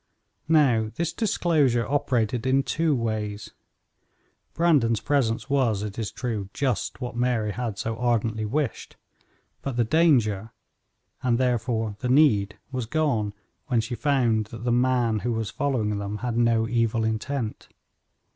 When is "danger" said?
9.83-10.53